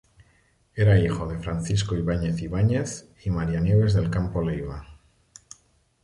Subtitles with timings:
[0.73, 4.83] Era hijo de Francisco Ibáñez Ibáñez y María Nieves del Campo Leiva.